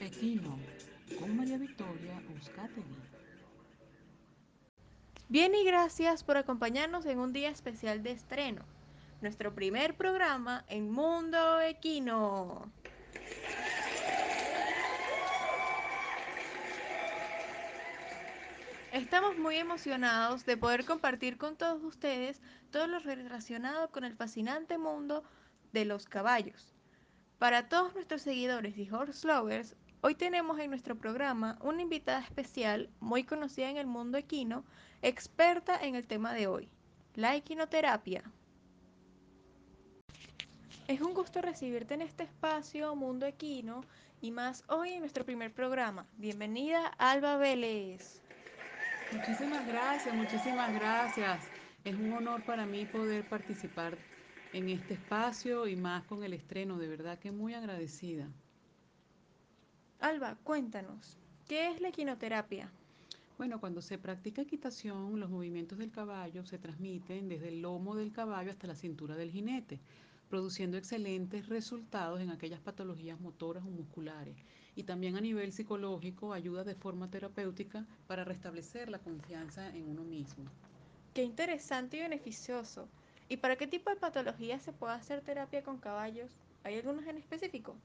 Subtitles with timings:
[0.00, 0.58] Equino
[1.18, 2.82] con María Victoria Uzcategui.
[5.28, 8.64] Bien y gracias por acompañarnos en un día especial de estreno,
[9.20, 12.72] nuestro primer programa en Mundo Equino.
[18.92, 22.40] Estamos muy emocionados de poder compartir con todos ustedes
[22.70, 25.22] todo lo relacionado con el fascinante mundo
[25.72, 26.74] de los caballos.
[27.38, 32.88] Para todos nuestros seguidores y horse lovers, hoy tenemos en nuestro programa una invitada especial
[33.00, 34.64] muy conocida en el mundo equino,
[35.02, 36.68] experta en el tema de hoy,
[37.14, 38.22] la equinoterapia.
[40.88, 43.82] Es un gusto recibirte en este espacio Mundo Equino
[44.20, 46.06] y más hoy en nuestro primer programa.
[46.16, 48.22] Bienvenida Alba Vélez.
[49.12, 51.44] Muchísimas gracias, muchísimas gracias.
[51.84, 53.96] Es un honor para mí poder participar
[54.52, 58.28] en este espacio y más con el estreno, de verdad que muy agradecida.
[60.00, 62.72] Alba, cuéntanos, ¿qué es la equinoterapia?
[63.36, 68.10] Bueno, cuando se practica equitación, los movimientos del caballo se transmiten desde el lomo del
[68.10, 69.78] caballo hasta la cintura del jinete,
[70.30, 74.36] produciendo excelentes resultados en aquellas patologías motoras o musculares
[74.74, 80.02] y también a nivel psicológico ayuda de forma terapéutica para restablecer la confianza en uno
[80.02, 80.44] mismo.
[81.12, 82.88] Qué interesante y beneficioso.
[83.28, 86.32] ¿Y para qué tipo de patologías se puede hacer terapia con caballos?
[86.64, 87.76] ¿Hay algunos en específico?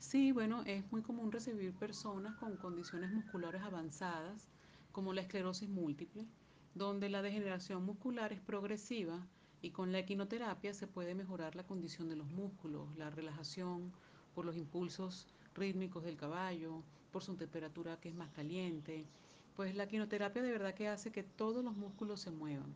[0.00, 4.48] Sí, bueno, es muy común recibir personas con condiciones musculares avanzadas,
[4.92, 6.26] como la esclerosis múltiple,
[6.74, 9.28] donde la degeneración muscular es progresiva
[9.60, 13.92] y con la equinoterapia se puede mejorar la condición de los músculos, la relajación
[14.34, 19.06] por los impulsos rítmicos del caballo, por su temperatura que es más caliente.
[19.54, 22.74] Pues la quinoterapia de verdad que hace que todos los músculos se muevan.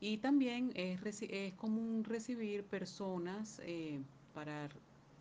[0.00, 4.02] Y también es, es común recibir personas eh,
[4.34, 4.68] para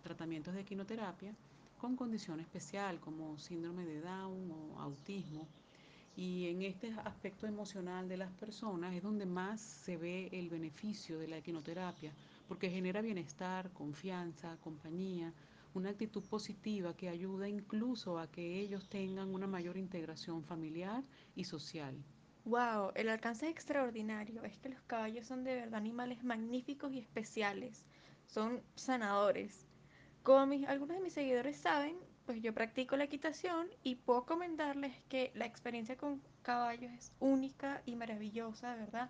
[0.07, 1.35] tratamientos de quinoterapia
[1.77, 5.45] con condición especial como síndrome de Down o autismo.
[6.15, 11.19] Y en este aspecto emocional de las personas es donde más se ve el beneficio
[11.19, 12.13] de la equinoterapia,
[12.47, 15.33] porque genera bienestar, confianza, compañía,
[15.73, 21.03] una actitud positiva que ayuda incluso a que ellos tengan una mayor integración familiar
[21.35, 21.95] y social.
[22.45, 24.41] Wow, el alcance es extraordinario.
[24.45, 27.83] Es que los caballos son de verdad animales magníficos y especiales.
[28.25, 29.66] Son sanadores.
[30.27, 31.95] Como algunos de mis seguidores saben,
[32.25, 37.81] pues yo practico la equitación y puedo comentarles que la experiencia con caballos es única
[37.85, 39.09] y maravillosa, ¿verdad?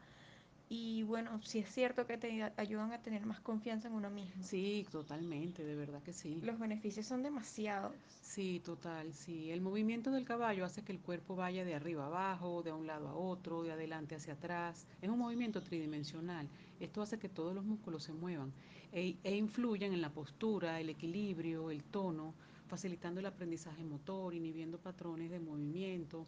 [0.70, 4.44] Y bueno, sí es cierto que te ayudan a tener más confianza en uno mismo.
[4.44, 6.42] Sí, totalmente, de verdad que sí.
[6.42, 7.96] Los beneficios son demasiados.
[8.22, 9.50] Sí, total, sí.
[9.52, 12.86] El movimiento del caballo hace que el cuerpo vaya de arriba a abajo, de un
[12.86, 14.86] lado a otro, de adelante hacia atrás.
[15.02, 16.50] Es un movimiento tridimensional.
[16.82, 18.52] Esto hace que todos los músculos se muevan
[18.92, 22.34] e, e influyan en la postura, el equilibrio, el tono,
[22.68, 26.26] facilitando el aprendizaje motor, inhibiendo patrones de movimiento.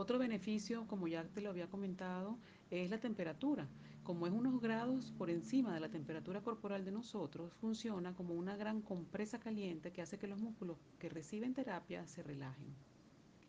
[0.00, 2.38] Otro beneficio, como ya te lo había comentado,
[2.70, 3.68] es la temperatura.
[4.02, 8.56] Como es unos grados por encima de la temperatura corporal de nosotros, funciona como una
[8.56, 12.74] gran compresa caliente que hace que los músculos que reciben terapia se relajen.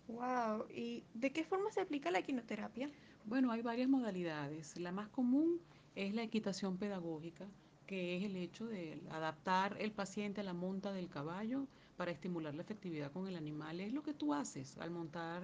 [0.10, 2.92] Wow, ¿y de qué forma se aplica la equinoterapia?
[3.24, 4.78] Bueno, hay varias modalidades.
[4.78, 5.62] La más común
[5.96, 7.48] es la equitación pedagógica,
[7.88, 12.54] que es el hecho de adaptar el paciente a la monta del caballo para estimular
[12.54, 13.80] la efectividad con el animal.
[13.80, 15.44] Es lo que tú haces al montar,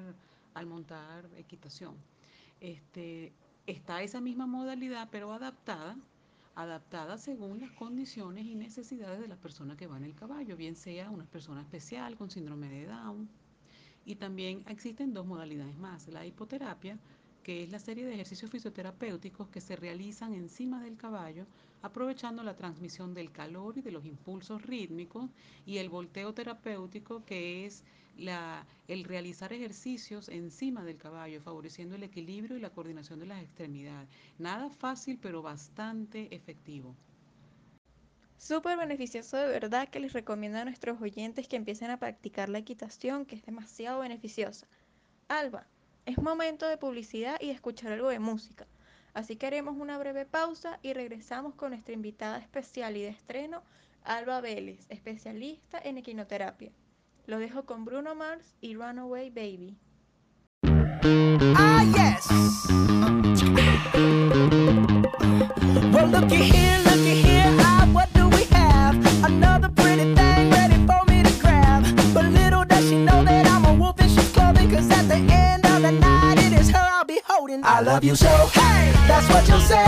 [0.58, 1.96] al montar equitación.
[2.60, 3.32] Este,
[3.68, 5.96] está esa misma modalidad, pero adaptada,
[6.56, 10.76] adaptada según las condiciones y necesidades de la persona que va en el caballo, bien
[10.76, 13.30] sea una persona especial con síndrome de Down.
[14.06, 16.98] Y también existen dos modalidades más, la hipoterapia,
[17.48, 21.46] que es la serie de ejercicios fisioterapéuticos que se realizan encima del caballo,
[21.82, 25.30] aprovechando la transmisión del calor y de los impulsos rítmicos,
[25.66, 27.86] y el volteo terapéutico, que es
[28.90, 34.10] el realizar ejercicios encima del caballo, favoreciendo el equilibrio y la coordinación de las extremidades.
[34.38, 36.98] Nada fácil, pero bastante efectivo.
[38.38, 42.58] Súper beneficioso de verdad que les recomiendo a nuestros oyentes que empiecen a practicar la
[42.58, 44.68] equitación, que es demasiado beneficiosa.
[45.30, 45.66] Alba,
[46.08, 48.66] es momento de publicidad y de escuchar algo de música.
[49.14, 53.62] Así que haremos una breve pausa y regresamos con nuestra invitada especial y de estreno,
[54.04, 56.72] Alba Vélez, especialista en equinoterapia.
[57.26, 59.78] Lo dejo con Bruno Mars y Runaway Baby.
[61.58, 63.37] Ah, yes.
[77.70, 78.30] I love you so.
[78.54, 79.84] Hey, that's what you'll say.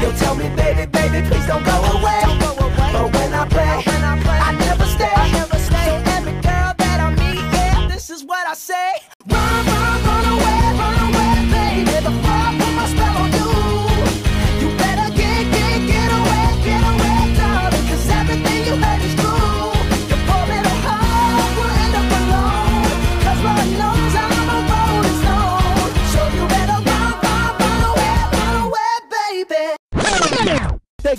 [0.00, 2.20] you will tell me, baby, baby, please don't go away.
[2.24, 2.90] Don't go away.
[2.90, 5.12] But when I play, when I, play I, never stay.
[5.14, 5.84] I never stay.
[5.84, 8.92] So every girl that I meet, yeah, this is what I say.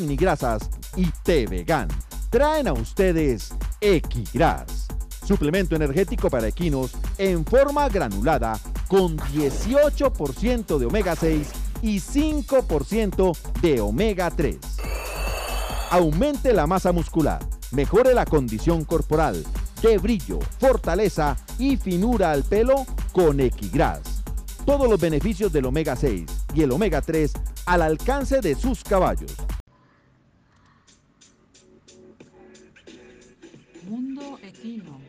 [0.04, 1.88] Semigrasas y T-Vegan
[2.30, 4.88] traen a ustedes Equigras,
[5.26, 8.60] suplemento energético para equinos en forma granulada
[8.90, 11.48] con 18% de omega 6
[11.82, 14.58] y 5% de omega 3.
[15.92, 17.40] Aumente la masa muscular,
[17.72, 19.42] mejore la condición corporal,
[19.82, 24.22] de brillo, fortaleza y finura al pelo con Equigras.
[24.66, 27.32] Todos los beneficios del omega 6 y el omega 3
[27.68, 29.34] al alcance de sus caballos.
[34.42, 35.00] Equino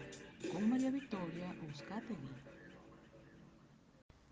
[0.52, 2.28] con María Victoria Uzcategui.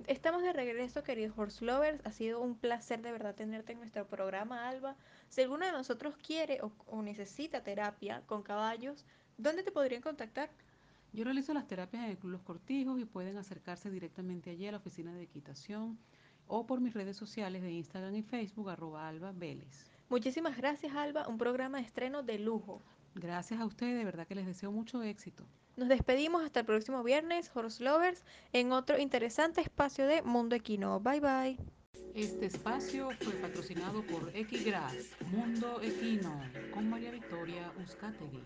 [0.06, 2.04] Estamos de regreso, queridos horse lovers.
[2.04, 4.96] Ha sido un placer de verdad tenerte en nuestro programa, Alba.
[5.28, 9.04] Si alguno de nosotros quiere o, o necesita terapia con caballos,
[9.38, 10.50] ¿dónde te podrían contactar?
[11.12, 14.72] Yo realizo las terapias en el Club Los Cortijos y pueden acercarse directamente allí a
[14.72, 15.98] la oficina de equitación
[16.46, 19.86] o por mis redes sociales de Instagram y Facebook, arroba Alba Vélez.
[20.08, 21.28] Muchísimas gracias, Alba.
[21.28, 22.82] Un programa de estreno de lujo.
[23.14, 25.44] Gracias a ustedes, de verdad que les deseo mucho éxito.
[25.76, 31.00] Nos despedimos hasta el próximo viernes, Horse Lovers, en otro interesante espacio de Mundo Equino.
[31.00, 31.58] Bye bye.
[32.14, 34.94] Este espacio fue patrocinado por Equigras,
[35.30, 36.38] Mundo Equino,
[36.74, 38.42] con María Victoria Uzcategui.